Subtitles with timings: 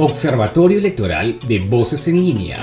[0.00, 2.58] Observatorio Electoral de Voces en Línea.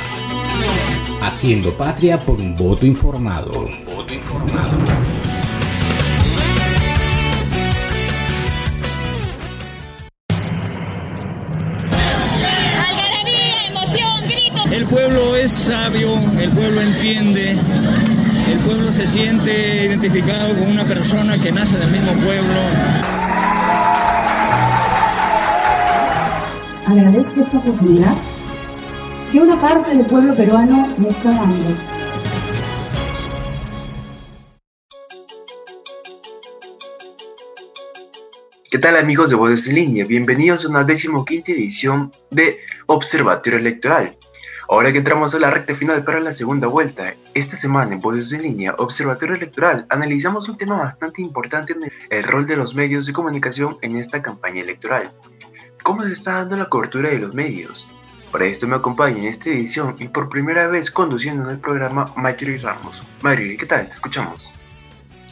[1.22, 3.66] Haciendo patria por un voto informado.
[3.66, 4.78] Un voto informado.
[14.72, 21.38] El pueblo es sabio, el pueblo entiende, el pueblo se siente identificado con una persona
[21.38, 23.25] que nace del mismo pueblo.
[26.88, 28.16] Agradezco esta oportunidad
[29.32, 31.66] que una parte del pueblo peruano me está dando.
[38.70, 40.06] ¿Qué tal amigos de Voces en Línea?
[40.06, 44.16] Bienvenidos a una decimoquinta edición de Observatorio Electoral.
[44.70, 48.32] Ahora que entramos a la recta final para la segunda vuelta, esta semana en Voces
[48.32, 53.08] en Línea, Observatorio Electoral, analizamos un tema bastante importante en el rol de los medios
[53.08, 55.10] de comunicación en esta campaña electoral.
[55.86, 57.86] ¿Cómo se está dando la cobertura de los medios?
[58.32, 62.12] Para esto me acompaña en esta edición y por primera vez conduciendo en el programa
[62.16, 63.04] Mayuri Ramos.
[63.22, 63.88] Mayuri, ¿qué tal?
[63.88, 64.52] Te escuchamos.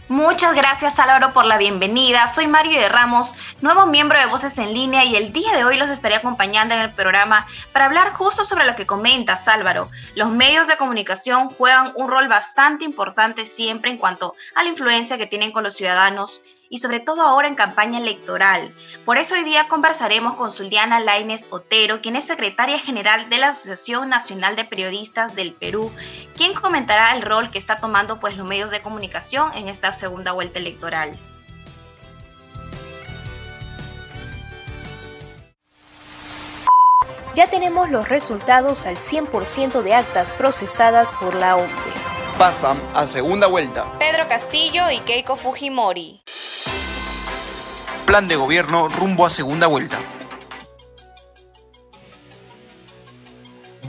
[0.09, 2.27] Muchas gracias Álvaro por la bienvenida.
[2.27, 5.75] Soy Mario de Ramos, nuevo miembro de Voces en Línea y el día de hoy
[5.75, 9.89] los estaré acompañando en el programa para hablar justo sobre lo que comentas Álvaro.
[10.13, 15.17] Los medios de comunicación juegan un rol bastante importante siempre en cuanto a la influencia
[15.17, 18.73] que tienen con los ciudadanos y sobre todo ahora en campaña electoral.
[19.05, 23.49] Por eso hoy día conversaremos con Zuliana Laines Otero, quien es secretaria general de la
[23.49, 25.91] Asociación Nacional de Periodistas del Perú,
[26.35, 30.31] quien comentará el rol que está tomando pues los medios de comunicación en esta segunda
[30.31, 31.17] vuelta electoral.
[37.35, 43.47] Ya tenemos los resultados al 100% de actas procesadas por la OMPE pasan a segunda
[43.47, 43.85] vuelta.
[43.99, 46.21] Pedro Castillo y Keiko Fujimori.
[48.05, 49.97] Plan de gobierno rumbo a segunda vuelta.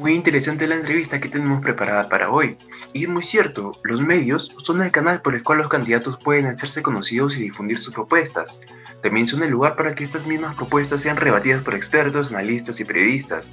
[0.01, 2.56] Muy interesante la entrevista que tenemos preparada para hoy.
[2.92, 6.46] Y es muy cierto, los medios son el canal por el cual los candidatos pueden
[6.46, 8.58] hacerse conocidos y difundir sus propuestas.
[9.02, 12.85] También son el lugar para que estas mismas propuestas sean rebatidas por expertos, analistas y
[12.85, 13.48] periodistas.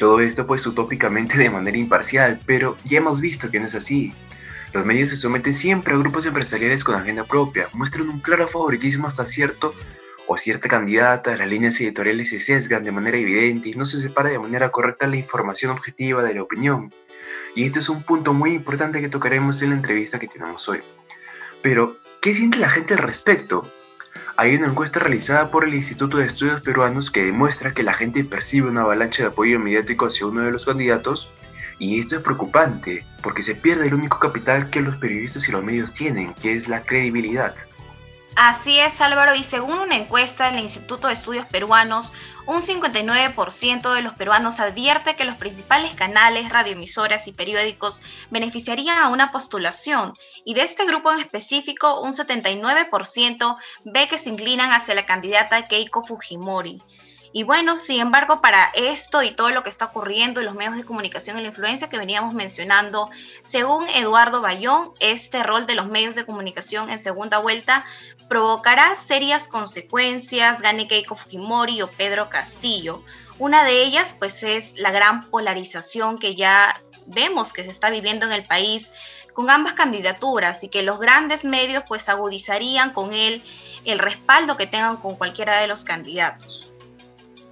[0.00, 4.14] Todo esto pues utópicamente de manera imparcial, pero ya hemos visto que no es así.
[4.72, 9.08] Los medios se someten siempre a grupos empresariales con agenda propia, muestran un claro favoritismo
[9.08, 9.74] hasta cierto
[10.26, 14.30] o cierta candidata, las líneas editoriales se sesgan de manera evidente y no se separa
[14.30, 16.94] de manera correcta la información objetiva de la opinión.
[17.54, 20.80] Y este es un punto muy importante que tocaremos en la entrevista que tenemos hoy.
[21.60, 23.70] Pero, ¿qué siente la gente al respecto?
[24.40, 28.24] Hay una encuesta realizada por el Instituto de Estudios Peruanos que demuestra que la gente
[28.24, 31.28] percibe una avalancha de apoyo mediático hacia uno de los candidatos
[31.78, 35.62] y esto es preocupante porque se pierde el único capital que los periodistas y los
[35.62, 37.54] medios tienen, que es la credibilidad.
[38.36, 42.12] Así es, Álvaro, y según una encuesta del Instituto de Estudios Peruanos,
[42.46, 49.08] un 59% de los peruanos advierte que los principales canales, radioemisoras y periódicos beneficiarían a
[49.08, 50.14] una postulación,
[50.44, 55.64] y de este grupo en específico, un 79% ve que se inclinan hacia la candidata
[55.66, 56.80] Keiko Fujimori.
[57.32, 60.76] Y bueno, sin embargo, para esto y todo lo que está ocurriendo en los medios
[60.76, 63.08] de comunicación y la influencia que veníamos mencionando,
[63.42, 67.84] según Eduardo Bayón, este rol de los medios de comunicación en segunda vuelta
[68.28, 73.04] provocará serias consecuencias, gane Keiko Fujimori o Pedro Castillo.
[73.38, 78.26] Una de ellas, pues, es la gran polarización que ya vemos que se está viviendo
[78.26, 78.92] en el país
[79.34, 83.42] con ambas candidaturas y que los grandes medios, pues, agudizarían con él
[83.84, 86.69] el respaldo que tengan con cualquiera de los candidatos.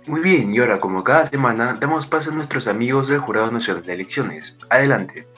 [0.08, 3.84] Muy bien, y ahora como cada semana damos paso a nuestros amigos del Jurado Nacional
[3.84, 4.56] de Elecciones.
[4.70, 5.28] Adelante.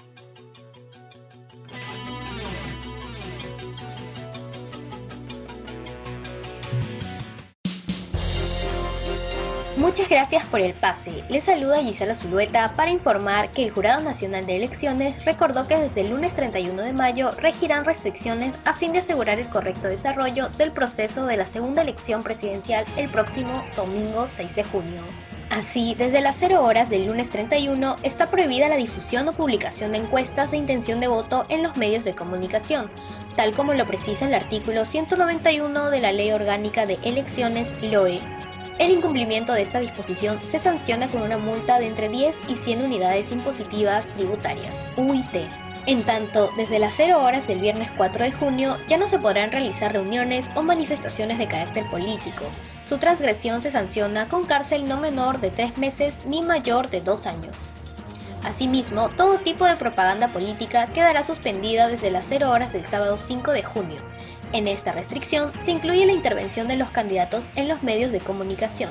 [9.91, 11.25] Muchas gracias por el pase.
[11.28, 16.03] Les saluda Gisela Zulueta para informar que el Jurado Nacional de Elecciones recordó que desde
[16.03, 20.71] el lunes 31 de mayo regirán restricciones a fin de asegurar el correcto desarrollo del
[20.71, 25.03] proceso de la segunda elección presidencial el próximo domingo 6 de junio.
[25.51, 29.98] Así, desde las 0 horas del lunes 31 está prohibida la difusión o publicación de
[29.98, 32.89] encuestas de intención de voto en los medios de comunicación,
[33.34, 38.22] tal como lo precisa el artículo 191 de la Ley Orgánica de Elecciones LOE
[38.80, 42.82] el incumplimiento de esta disposición se sanciona con una multa de entre 10 y 100
[42.82, 45.50] unidades impositivas tributarias, UIT.
[45.84, 49.53] En tanto, desde las 0 horas del viernes 4 de junio ya no se podrán
[49.53, 52.44] realizar reuniones o manifestaciones de carácter político.
[52.86, 57.26] Su transgresión se sanciona con cárcel no menor de 3 meses ni mayor de 2
[57.26, 57.56] años.
[58.44, 63.53] Asimismo, todo tipo de propaganda política quedará suspendida desde las 0 horas del sábado 5
[63.53, 64.00] de junio,
[64.52, 68.91] en esta restricción se incluye la intervención de los candidatos en los medios de comunicación.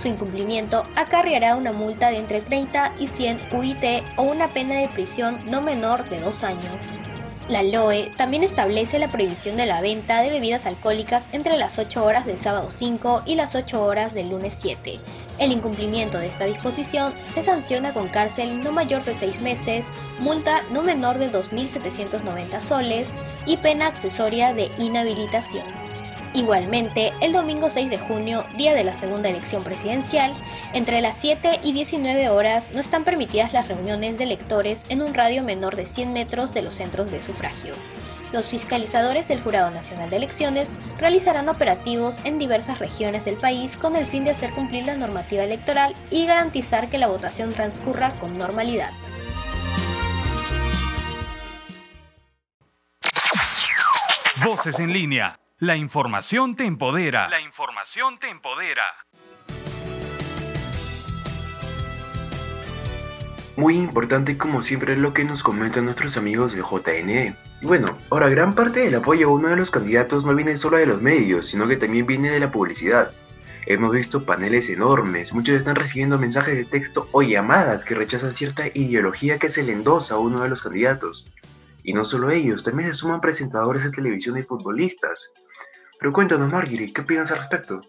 [0.00, 4.88] Su incumplimiento acarreará una multa de entre 30 y 100 UIT o una pena de
[4.88, 6.82] prisión no menor de dos años.
[7.48, 12.04] La LOE también establece la prohibición de la venta de bebidas alcohólicas entre las 8
[12.04, 14.98] horas del sábado 5 y las 8 horas del lunes 7.
[15.38, 19.84] El incumplimiento de esta disposición se sanciona con cárcel no mayor de 6 meses,
[20.20, 23.08] multa no menor de 2.790 soles
[23.46, 25.64] y pena accesoria de inhabilitación.
[26.34, 30.32] Igualmente, el domingo 6 de junio, día de la segunda elección presidencial,
[30.72, 35.12] entre las 7 y 19 horas no están permitidas las reuniones de electores en un
[35.12, 37.74] radio menor de 100 metros de los centros de sufragio.
[38.32, 43.94] Los fiscalizadores del Jurado Nacional de Elecciones realizarán operativos en diversas regiones del país con
[43.94, 48.38] el fin de hacer cumplir la normativa electoral y garantizar que la votación transcurra con
[48.38, 48.90] normalidad.
[54.44, 57.28] Voces en línea la información te empodera.
[57.28, 58.82] La información te empodera.
[63.56, 67.36] Muy importante como siempre lo que nos comentan nuestros amigos de JNE.
[67.62, 70.86] Bueno, ahora gran parte del apoyo a uno de los candidatos no viene solo de
[70.86, 73.12] los medios, sino que también viene de la publicidad.
[73.66, 78.66] Hemos visto paneles enormes, muchos están recibiendo mensajes de texto o llamadas que rechazan cierta
[78.66, 81.26] ideología que se le endosa a uno de los candidatos.
[81.84, 85.30] Y no solo ellos, también se suman presentadores de televisión y futbolistas.
[85.98, 87.80] Pero cuéntanos, Marguerite, ¿qué opinas al respecto?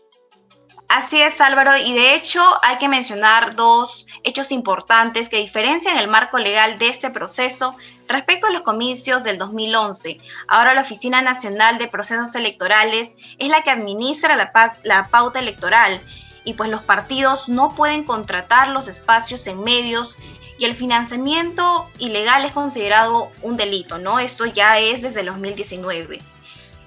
[0.95, 6.07] Así es, Álvaro, y de hecho hay que mencionar dos hechos importantes que diferencian el
[6.07, 7.75] marco legal de este proceso
[8.07, 10.19] respecto a los comicios del 2011.
[10.48, 14.51] Ahora la Oficina Nacional de Procesos Electorales es la que administra la,
[14.84, 16.00] la pauta electoral
[16.44, 20.19] y pues los partidos no pueden contratar los espacios en medios
[20.57, 24.19] y el financiamiento ilegal es considerado un delito, ¿no?
[24.19, 26.19] Esto ya es desde el 2019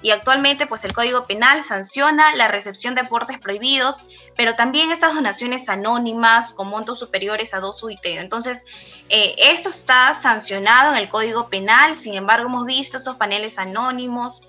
[0.01, 4.05] y actualmente pues el Código Penal sanciona la recepción de aportes prohibidos,
[4.35, 8.05] pero también estas donaciones anónimas con montos superiores a dos UIT.
[8.05, 8.65] Entonces,
[9.09, 14.43] eh, esto está sancionado en el Código Penal, sin embargo hemos visto estos paneles anónimos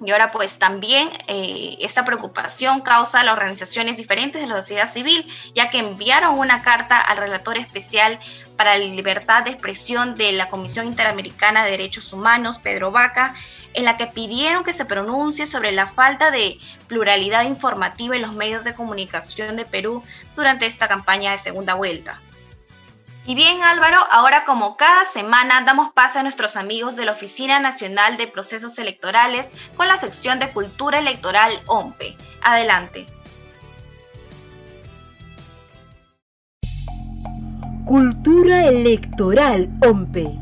[0.00, 4.88] y ahora pues también eh, esta preocupación causa a las organizaciones diferentes de la sociedad
[4.88, 8.18] civil, ya que enviaron una carta al relator especial
[8.56, 13.34] para la libertad de expresión de la Comisión Interamericana de Derechos Humanos, Pedro Vaca,
[13.74, 18.32] en la que pidieron que se pronuncie sobre la falta de pluralidad informativa en los
[18.32, 20.02] medios de comunicación de Perú
[20.36, 22.20] durante esta campaña de segunda vuelta.
[23.28, 27.60] Y bien Álvaro, ahora como cada semana damos paso a nuestros amigos de la Oficina
[27.60, 32.16] Nacional de Procesos Electorales con la sección de Cultura Electoral OMPE.
[32.42, 33.04] Adelante.
[37.84, 40.38] Cultura Electoral OMPE.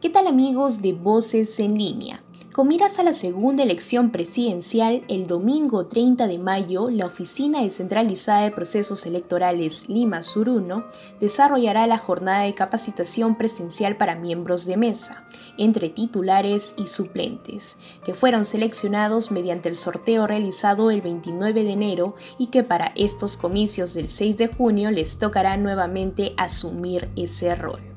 [0.00, 2.22] ¿Qué tal amigos de Voces en línea?
[2.52, 8.42] Con miras a la segunda elección presidencial, el domingo 30 de mayo, la Oficina Descentralizada
[8.42, 10.84] de Procesos Electorales Lima Sur 1
[11.18, 15.24] desarrollará la jornada de capacitación presencial para miembros de mesa,
[15.56, 22.16] entre titulares y suplentes, que fueron seleccionados mediante el sorteo realizado el 29 de enero
[22.36, 27.91] y que para estos comicios del 6 de junio les tocará nuevamente asumir ese rol.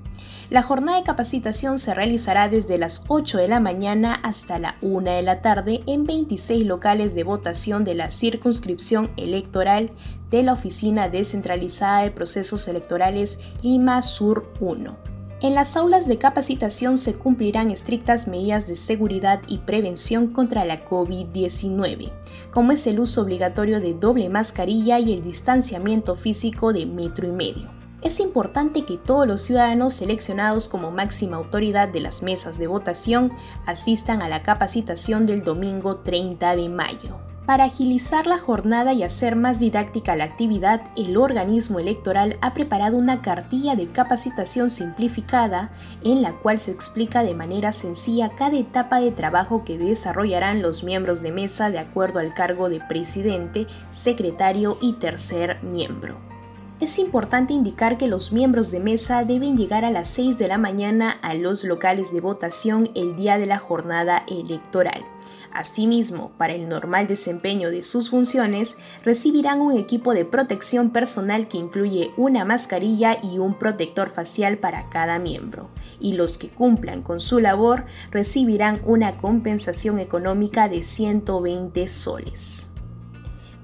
[0.51, 5.09] La jornada de capacitación se realizará desde las 8 de la mañana hasta la 1
[5.09, 9.90] de la tarde en 26 locales de votación de la circunscripción electoral
[10.30, 14.95] de la Oficina Descentralizada de Procesos Electorales Lima Sur 1.
[15.42, 20.85] En las aulas de capacitación se cumplirán estrictas medidas de seguridad y prevención contra la
[20.85, 22.11] COVID-19,
[22.52, 27.31] como es el uso obligatorio de doble mascarilla y el distanciamiento físico de metro y
[27.31, 27.75] medio
[28.06, 33.33] es importante que todos los ciudadanos seleccionados como máxima autoridad de las mesas de votación
[33.66, 37.18] asistan a la capacitación del domingo 30 de mayo.
[37.47, 42.95] Para agilizar la jornada y hacer más didáctica la actividad, el organismo electoral ha preparado
[42.95, 45.71] una cartilla de capacitación simplificada
[46.04, 50.83] en la cual se explica de manera sencilla cada etapa de trabajo que desarrollarán los
[50.83, 56.34] miembros de mesa de acuerdo al cargo de presidente, secretario y tercer miembro.
[56.82, 60.58] Es importante indicar que los miembros de mesa deben llegar a las 6 de la
[60.58, 65.06] mañana a los locales de votación el día de la jornada electoral.
[65.54, 71.58] Asimismo, para el normal desempeño de sus funciones, recibirán un equipo de protección personal que
[71.58, 75.70] incluye una mascarilla y un protector facial para cada miembro.
[76.02, 82.75] Y los que cumplan con su labor recibirán una compensación económica de 120 soles.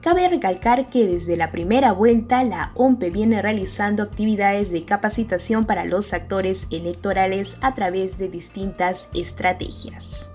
[0.01, 5.85] Cabe recalcar que desde la primera vuelta la OMPE viene realizando actividades de capacitación para
[5.85, 10.31] los actores electorales a través de distintas estrategias.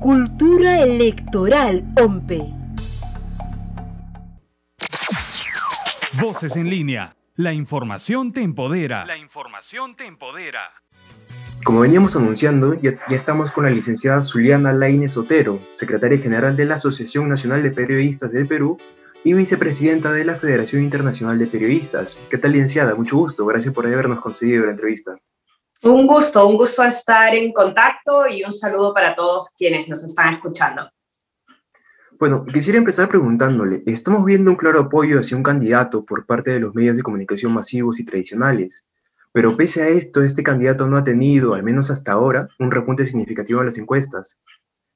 [0.00, 2.52] Cultura electoral OMPE.
[6.20, 7.16] Voces en línea.
[7.36, 9.06] La información te empodera.
[9.06, 10.81] La información te empodera.
[11.64, 16.74] Como veníamos anunciando, ya, estamos con la licenciada Zuliana Laine Sotero, secretaria general de la
[16.74, 18.78] Asociación Nacional de Periodistas del Perú
[19.22, 22.18] y vicepresidenta de la Federación Internacional de Periodistas.
[22.28, 22.96] ¿Qué tal, licenciada?
[22.96, 23.46] Mucho gusto.
[23.46, 25.16] Gracias por habernos concedido la entrevista.
[25.84, 30.34] Un gusto, un gusto estar en contacto y un saludo para todos quienes nos están
[30.34, 30.90] escuchando.
[32.18, 36.60] Bueno, quisiera empezar preguntándole, estamos viendo un claro apoyo hacia un candidato por parte de
[36.60, 38.84] los medios de comunicación masivos y tradicionales,
[39.32, 43.06] pero pese a esto, este candidato no ha tenido, al menos hasta ahora, un repunte
[43.06, 44.38] significativo en las encuestas.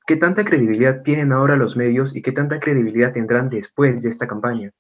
[0.07, 4.27] ¿Qué tanta credibilidad tienen ahora los medios y qué tanta credibilidad tendrán después de esta
[4.27, 4.73] campaña?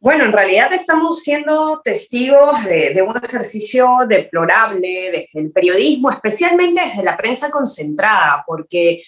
[0.00, 7.02] Bueno, en realidad estamos siendo testigos de, un ejercicio deplorable desde el periodismo, especialmente desde
[7.02, 9.02] la prensa concentrada, porque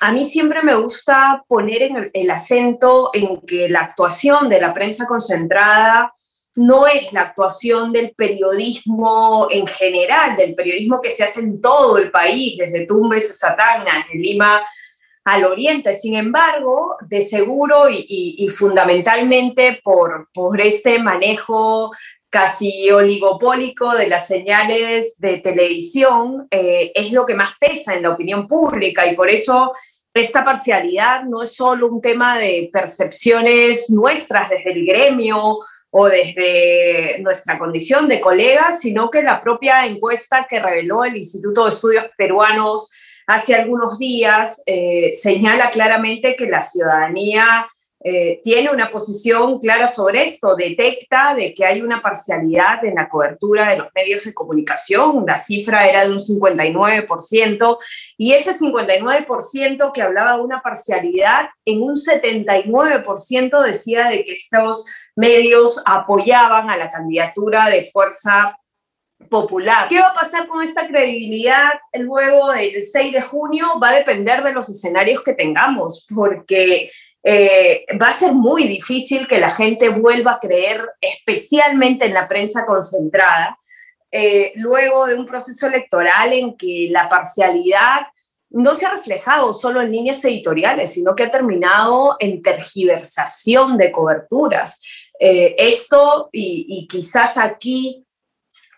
[0.00, 5.04] a mí siempre me gusta poner el, acento en que la actuación de la prensa
[5.06, 6.12] concentrada
[6.56, 11.98] no es la actuación del periodismo en general, del periodismo que se hace en todo
[11.98, 14.62] el país, desde Tumbes a Satana, desde Lima
[15.24, 15.96] al oriente.
[15.96, 21.90] Sin embargo, de seguro y, fundamentalmente por, por este manejo
[22.30, 28.10] casi oligopólico de las señales de televisión eh, es lo que más pesa en la
[28.10, 29.72] opinión pública y por eso
[30.12, 35.58] esta parcialidad no es solo un tema de percepciones nuestras desde el gremio
[35.98, 41.64] o desde nuestra condición de colegas, sino que la propia encuesta que reveló el Instituto
[41.64, 42.90] de Estudios Peruanos
[43.26, 47.66] hace algunos días eh, señala claramente que la ciudadanía
[48.08, 53.08] eh, tiene una posición clara sobre esto, detecta de que hay una parcialidad en la
[53.08, 57.78] cobertura de los medios de comunicación, la cifra era de un 59%,
[58.16, 64.84] y ese 59% que hablaba de una parcialidad, en un 79% decía de que estos
[65.16, 68.56] medios apoyaban a la candidatura de fuerza
[69.28, 69.88] popular.
[69.88, 73.80] ¿Qué va a pasar con esta credibilidad luego del 6 de junio?
[73.82, 76.90] Va a depender de los escenarios que tengamos, porque
[77.28, 82.28] eh, va a ser muy difícil que la gente vuelva a creer, especialmente en la
[82.28, 83.58] prensa concentrada,
[84.12, 88.02] eh, luego de un proceso electoral en que la parcialidad
[88.50, 93.90] no se ha reflejado solo en líneas editoriales, sino que ha terminado en tergiversación de
[93.90, 94.80] coberturas.
[95.18, 98.06] Eh, esto, y, y quizás aquí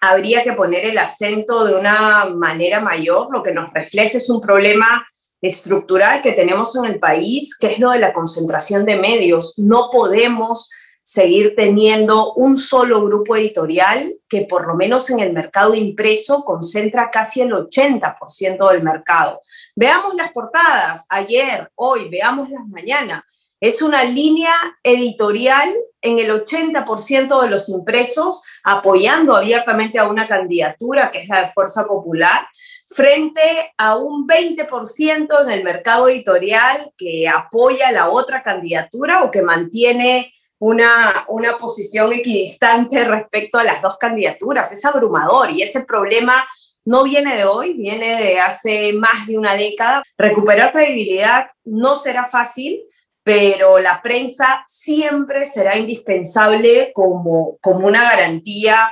[0.01, 4.41] habría que poner el acento de una manera mayor, lo que nos refleja es un
[4.41, 5.07] problema
[5.41, 9.55] estructural que tenemos en el país, que es lo de la concentración de medios.
[9.57, 10.69] No podemos
[11.09, 17.09] seguir teniendo un solo grupo editorial que por lo menos en el mercado impreso concentra
[17.11, 19.41] casi el 80% del mercado.
[19.75, 23.25] Veamos las portadas, ayer, hoy, veámoslas mañana.
[23.59, 24.53] Es una línea
[24.83, 31.41] editorial en el 80% de los impresos apoyando abiertamente a una candidatura que es la
[31.41, 32.47] de Fuerza Popular,
[32.89, 39.43] frente a un 20% en el mercado editorial que apoya la otra candidatura o que
[39.43, 44.73] mantiene una, una posición equidistante respecto a las dos candidaturas.
[44.73, 46.47] Es abrumador y ese problema
[46.85, 50.03] no viene de hoy, viene de hace más de una década.
[50.17, 52.83] Recuperar credibilidad no será fácil,
[53.23, 58.91] pero la prensa siempre será indispensable como, como una garantía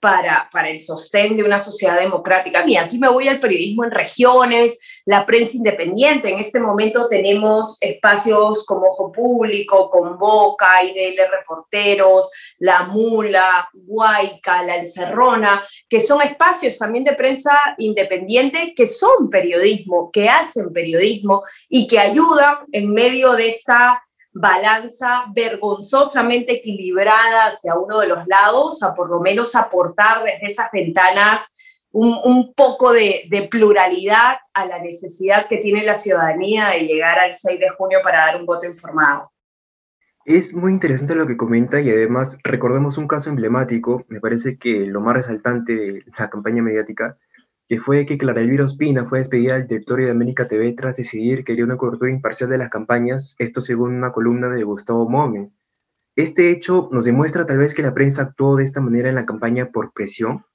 [0.00, 2.64] para, para el sostén de una sociedad democrática.
[2.66, 6.30] Y aquí me voy al periodismo en regiones, la prensa independiente.
[6.30, 14.76] En este momento tenemos espacios como Ojo Público, Convoca, IDL Reporteros, La Mula, Guayca, La
[14.76, 21.86] Encerrona, que son espacios también de prensa independiente que son periodismo, que hacen periodismo y
[21.86, 24.05] que ayudan en medio de esta
[24.38, 30.70] balanza vergonzosamente equilibrada hacia uno de los lados, a por lo menos aportar desde esas
[30.70, 31.54] ventanas
[31.90, 37.32] un, poco de, de, pluralidad a la necesidad que tiene la ciudadanía de llegar al
[37.32, 39.32] 6 de junio para dar un voto informado.
[40.26, 44.84] Es muy interesante lo que comenta y además recordemos un caso emblemático, me parece que
[44.84, 47.16] lo más resaltante de la campaña mediática
[47.68, 51.44] que fue que Clara Elvira Ospina fue despedida del directorio de América TV tras decidir
[51.44, 55.50] que haría una cobertura imparcial de las campañas, esto según una columna de Gustavo Mome.
[56.14, 59.26] Este hecho nos demuestra tal vez que la prensa actuó de esta manera en la
[59.26, 60.46] campaña por presión.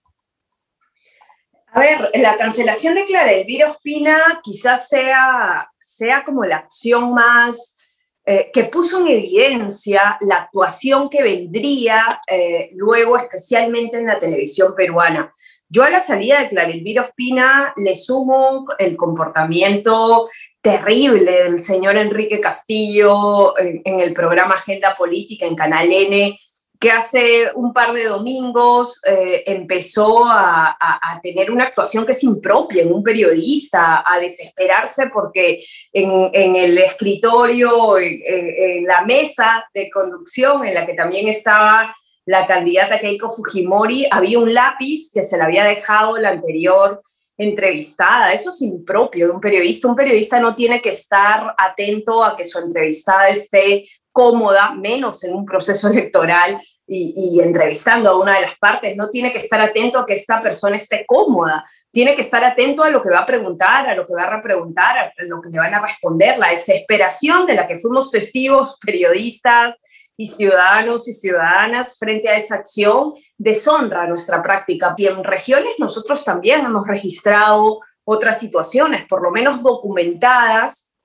[1.74, 7.78] A ver, la cancelación de Clara Elvira Ospina quizás sea, sea como la acción más
[8.26, 14.74] eh, que puso en evidencia la actuación que vendría eh, luego, especialmente en la televisión
[14.76, 15.34] peruana.
[15.74, 20.28] Yo a la salida de Clara Elvira Ospina le sumo el comportamiento
[20.60, 26.38] terrible del señor Enrique Castillo en, en el programa Agenda Política en Canal N,
[26.82, 30.76] que hace un par de domingos eh, empezó a,
[31.22, 35.64] tener una actuación que es impropia en un periodista, a desesperarse porque
[35.94, 41.96] en, el escritorio, en, la mesa de conducción en la que también estaba
[42.32, 47.02] la candidata Keiko Fujimori, había un lápiz que se le había dejado la anterior
[47.38, 48.32] entrevistada.
[48.32, 49.90] Eso es impropio de un periodista.
[49.90, 53.84] Un periodista no tiene que estar atento a que su entrevistada esté
[54.14, 56.58] cómoda, menos en un proceso electoral
[56.88, 60.42] y, entrevistando a una de las partes, no tiene que estar atento a que esta
[60.42, 64.06] persona esté cómoda, tiene que estar atento a lo que va a preguntar, a lo
[64.06, 67.68] que va a repreguntar, a lo que le van a responder, la desesperación de la
[67.68, 69.80] que fuimos testigos periodistas
[70.22, 74.94] y ciudadanos y ciudadanas frente a esa acción deshonra nuestra práctica.
[74.96, 80.96] Y en regiones nosotros también hemos registrado otras situaciones, por lo menos documentadas,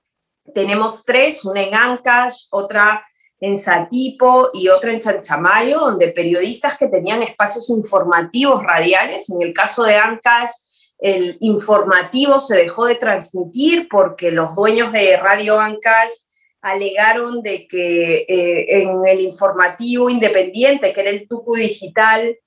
[0.53, 3.03] tenemos tres, una en Ancash, otra
[3.39, 9.51] en Satipo y otra en Chanchamayo, donde periodistas que tenían espacios informativos radiales, en el
[9.51, 10.51] caso de Ancash,
[10.99, 16.11] el informativo se dejó de transmitir porque los dueños de Radio Ancash
[16.61, 22.37] alegaron de que eh, en el informativo independiente, que era el Tucu Digital,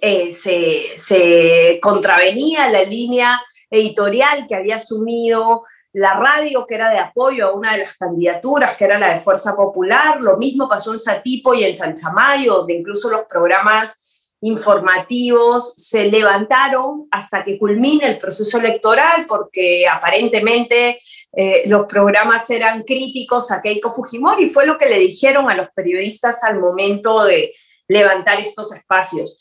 [0.00, 5.64] eh, se, se contravenía la línea editorial que había asumido
[5.96, 9.20] la radio que era de apoyo a una de las candidaturas, que era la de
[9.20, 15.74] Fuerza Popular, lo mismo pasó en Satipo y en Chanchamayo, donde incluso los programas informativos
[15.76, 20.98] se levantaron hasta que culmine el proceso electoral, porque aparentemente
[21.32, 25.68] eh, los programas eran críticos a Keiko Fujimori, fue lo que le dijeron a los
[25.74, 27.52] periodistas al momento de
[27.88, 29.38] levantar estos espacios.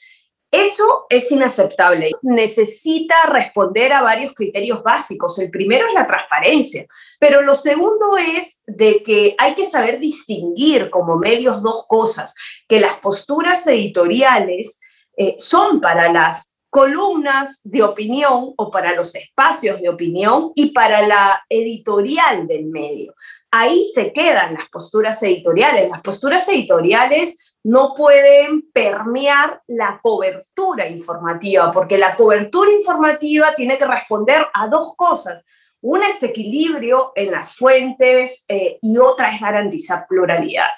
[0.51, 2.11] Eso es inaceptable.
[2.21, 5.37] Necesita responder a varios criterios básicos.
[5.39, 6.85] El primero es la transparencia,
[7.19, 12.33] pero lo segundo es de que hay que saber distinguir como medios dos cosas,
[12.67, 14.79] que las posturas editoriales
[15.17, 21.07] eh, son para las columnas de opinión o para los espacios de opinión y para
[21.07, 23.15] la editorial del medio.
[23.49, 25.89] Ahí se quedan las posturas editoriales.
[25.89, 33.87] Las posturas editoriales no pueden permear la cobertura informativa, porque la cobertura informativa tiene que
[33.87, 35.45] responder a dos cosas.
[35.87, 40.69] Una es equilibrio en las fuentes eh, y otra es garantizar pluralidad.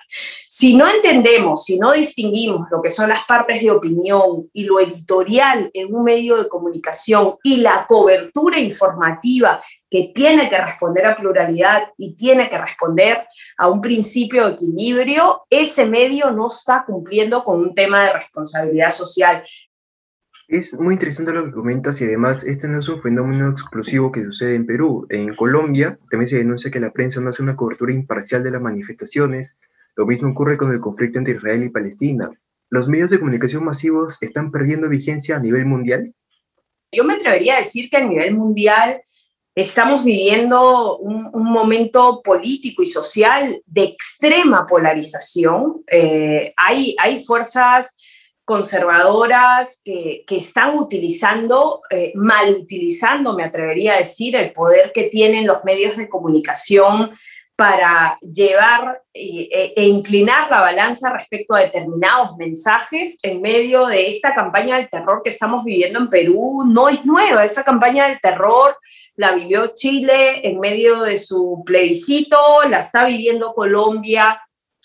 [0.50, 4.82] Si no entendemos, si no distinguimos lo que son las partes de opinión y lo
[4.82, 11.16] editorial en un medio de comunicación y la cobertura informativa que tiene que responder a
[11.16, 13.26] pluralidad y tiene que responder
[13.58, 18.92] a un principio de equilibrio, ese medio no está cumpliendo con un tema de responsabilidad
[18.92, 19.42] social.
[20.48, 24.24] Es muy interesante lo que comentas y además este no es un fenómeno exclusivo que
[24.24, 25.06] sucede en Perú.
[25.10, 28.62] En Colombia también se denuncia que la prensa no hace una cobertura imparcial de las
[28.62, 29.58] manifestaciones.
[29.98, 32.32] Lo mismo ocurre con el conflicto entre Israel y Palestina.
[32.70, 36.16] ¿Los medios de comunicación masivos están perdiendo vigencia a nivel mundial?
[36.94, 39.02] Yo me atrevería a decir que a nivel mundial
[39.54, 45.84] estamos viviendo un, momento político y social de extrema polarización.
[45.92, 47.98] Eh, hay, hay fuerzas
[48.48, 55.46] conservadoras que, están utilizando, eh, mal utilizando, me atrevería a decir, el poder que tienen
[55.46, 57.12] los medios de comunicación
[57.58, 64.34] para llevar e, e, inclinar la balanza respecto a determinados mensajes en medio de esta
[64.34, 66.64] campaña del terror que estamos viviendo en Perú.
[66.66, 68.78] No es nueva, esa campaña del terror
[69.18, 72.38] la vivió Chile en medio de su plebiscito,
[72.70, 74.40] la está viviendo Colombia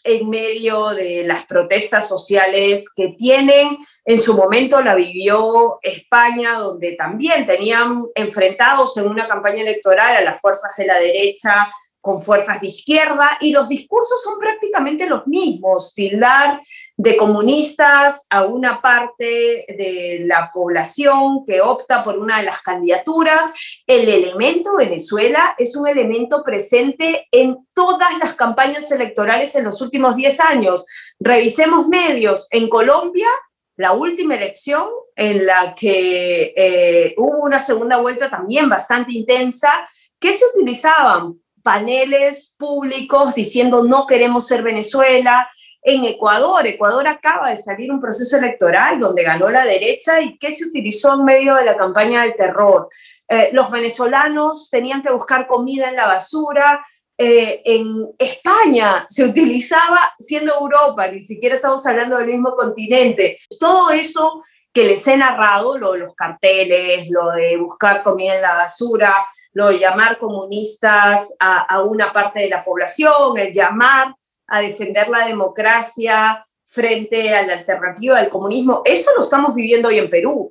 [0.05, 3.79] en medio de las protestas sociales que tienen.
[4.05, 10.23] En su momento la vivió España, donde también tenían enfrentados en una campaña electoral a
[10.23, 11.69] las fuerzas de la derecha
[12.03, 16.61] con fuerzas de izquierda y los discursos son prácticamente los mismos, tildar
[17.03, 23.51] de comunistas a una parte de la población que opta por una de las candidaturas.
[23.85, 30.15] El elemento Venezuela es un elemento presente en todas las campañas electorales en los últimos
[30.15, 30.87] 10 años.
[31.19, 32.47] Revisemos medios.
[32.53, 33.29] En Colombia,
[33.77, 34.87] la última elección
[35.17, 39.88] en la que eh, hubo una segunda vuelta también bastante intensa,
[40.21, 41.35] ¿qué se utilizaban?
[41.62, 45.49] paneles públicos diciendo no queremos ser Venezuela,
[45.83, 46.66] en Ecuador.
[46.66, 51.14] Ecuador acaba de salir un proceso electoral donde ganó la derecha y que se utilizó
[51.14, 52.88] en medio de la campaña del terror.
[53.29, 56.85] Eh, los venezolanos tenían que buscar comida en la basura.
[57.18, 57.87] Eh, en
[58.18, 63.38] España se utilizaba, siendo Europa, ni siquiera estamos hablando del mismo continente.
[63.59, 64.42] Todo eso
[64.73, 69.14] que les he narrado, lo de los carteles, lo de buscar comida en la basura,
[69.53, 74.14] lo de llamar comunistas a, a una parte de la población, el llamar
[74.53, 78.83] a defender la democracia frente a la alternativa del comunismo.
[78.85, 80.51] Eso lo estamos viviendo hoy en Perú,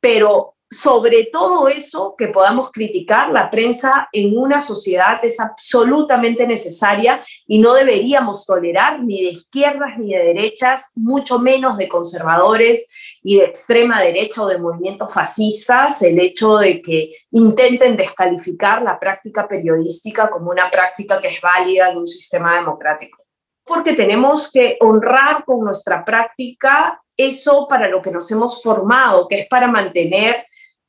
[0.00, 7.22] pero sobre todo eso que podamos criticar, la prensa en una sociedad es absolutamente necesaria
[7.46, 12.88] y no deberíamos tolerar ni de izquierdas ni de derechas, mucho menos de conservadores
[13.22, 18.98] y de extrema derecha o de movimientos fascistas, el hecho de que intenten descalificar la
[18.98, 23.21] práctica periodística como una práctica que es válida en un sistema democrático
[23.64, 29.40] porque tenemos que honrar con nuestra práctica eso para lo que nos hemos formado, que
[29.40, 30.46] es para mantener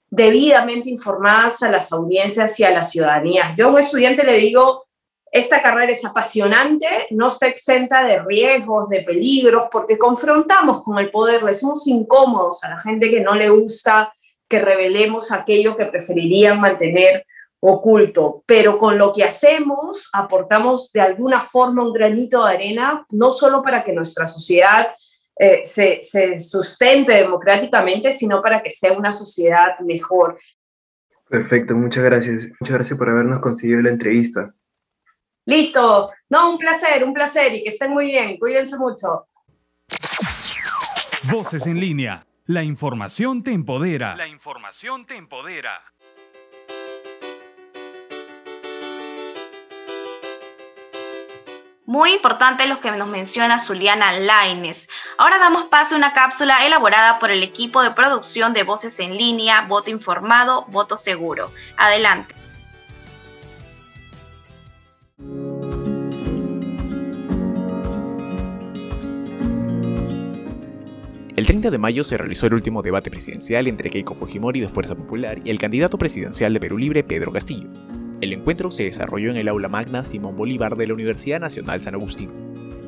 [0.10, 3.56] debidamente informadas a las audiencias y a las ciudadanías.
[3.56, 4.86] Yo a un estudiante le digo,
[5.32, 11.10] esta carrera es apasionante, no está exenta de riesgos, de peligros, porque confrontamos con el
[11.10, 14.14] poder, le somos incómodos a la gente que no le gusta
[14.48, 17.26] que revelemos aquello que preferirían mantener
[17.66, 23.30] oculto, pero con lo que hacemos aportamos de alguna forma un granito de arena, no
[23.30, 24.94] solo para que nuestra sociedad
[25.40, 30.38] eh, se, se sustente democráticamente, sino para que sea una sociedad mejor.
[31.30, 32.50] Perfecto, muchas gracias.
[32.60, 34.54] Muchas gracias por habernos conseguido la entrevista.
[35.46, 36.12] Listo.
[36.30, 38.38] No, un placer, un placer y que estén muy bien.
[38.38, 39.28] Cuídense mucho.
[41.32, 42.28] Voces en línea.
[42.46, 44.18] La información te empodera.
[44.18, 45.93] La información te empodera.
[51.86, 54.88] Muy importante lo que nos menciona Zuliana Laines.
[55.18, 59.18] Ahora damos paso a una cápsula elaborada por el equipo de producción de Voces en
[59.18, 61.52] Línea, Voto Informado, Voto Seguro.
[61.76, 62.36] Adelante.
[71.36, 74.96] El 30 de mayo se realizó el último debate presidencial entre Keiko Fujimori de Fuerza
[74.96, 77.68] Popular y el candidato presidencial de Perú Libre, Pedro Castillo.
[78.24, 81.96] El encuentro se desarrolló en el aula magna Simón Bolívar de la Universidad Nacional San
[81.96, 82.30] Agustín.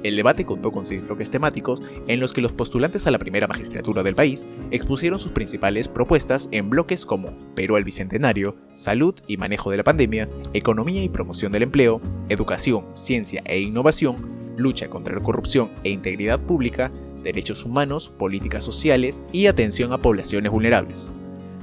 [0.02, 3.45] El debate contó con seis bloques temáticos en los que los postulantes a la primera
[3.45, 9.36] magistratura del país expusieron sus principales propuestas en bloques como Perú al Bicentenario, Salud y
[9.36, 14.15] Manejo de la Pandemia, Economía y Promoción del Empleo, Educación, Ciencia e Innovación,
[14.56, 16.93] Lucha contra la Corrupción e Integridad Pública,
[17.24, 21.10] Derechos Humanos, Políticas Sociales y Atención a Poblaciones Vulnerables.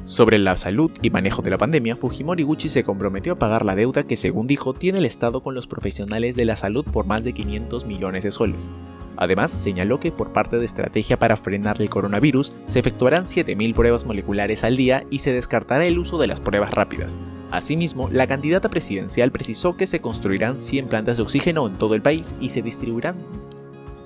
[0.05, 3.77] Sobre la salud y manejo de la pandemia, Fujimori Gucci se comprometió a pagar la
[3.77, 7.23] deuda que, según dijo, tiene el Estado con los profesionales de la salud por más
[7.23, 8.73] de 500 millones de soles.
[9.17, 14.05] Además, señaló que por parte de estrategia para frenar el coronavirus, se efectuarán 7.000 pruebas
[14.05, 17.17] moleculares al día y se descartará el uso de las pruebas rápidas.
[17.53, 22.03] Asimismo, la candidata presidencial precisó que se construirán 100 plantas de oxígeno en todo el
[22.03, 23.19] país y se distribuirán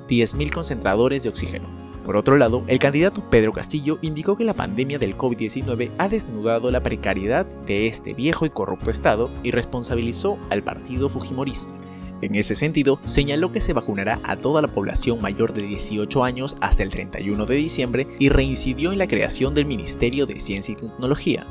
[0.09, 1.86] 10.000 concentradores de oxígeno.
[2.07, 6.71] Por otro lado, el candidato Pedro Castillo indicó que la pandemia del COVID-19 ha desnudado
[6.71, 11.75] la precariedad de este viejo y corrupto Estado y responsabilizó al partido Fujimorista.
[12.23, 16.57] En ese sentido, señaló que se vacunará a toda la población mayor de 18 años
[16.61, 20.77] hasta el 31 de diciembre y reincidió en la creación del Ministerio de Ciencia y
[20.77, 21.45] Tecnología.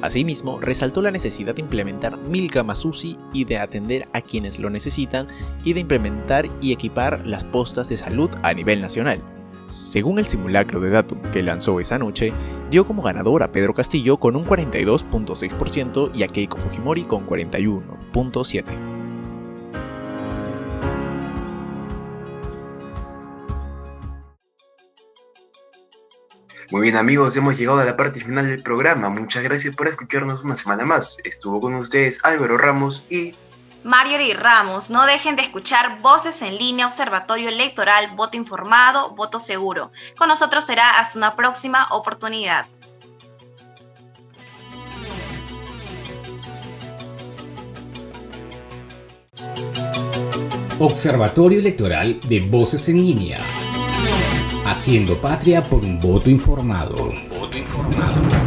[0.00, 4.70] Asimismo, resaltó la necesidad de implementar mil camas UCI y de atender a quienes lo
[4.70, 5.28] necesitan
[5.64, 9.20] y de implementar y equipar las postas de salud a nivel nacional.
[9.68, 12.32] Según el simulacro de Datum que lanzó esa noche,
[12.70, 18.64] dio como ganador a Pedro Castillo con un 42.6% y a Keiko Fujimori con 41.7%.
[26.70, 29.10] Muy bien amigos, hemos llegado a la parte final del programa.
[29.10, 31.18] Muchas gracias por escucharnos una semana más.
[31.24, 33.34] Estuvo con ustedes Álvaro Ramos y
[34.20, 39.92] y Ramos, no dejen de escuchar Voces en línea, Observatorio Electoral, Voto Informado, Voto Seguro.
[40.18, 42.66] Con nosotros será hasta una próxima oportunidad.
[50.78, 53.40] Observatorio Electoral de Voces en línea.
[54.66, 56.94] Haciendo patria por un voto informado.
[57.30, 58.37] voto informado.